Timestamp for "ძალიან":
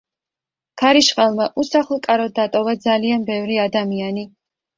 2.87-3.29